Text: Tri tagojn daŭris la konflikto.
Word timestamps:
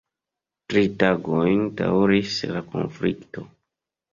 Tri 0.71 0.81
tagojn 1.03 1.61
daŭris 1.81 2.41
la 2.57 2.65
konflikto. 2.73 3.45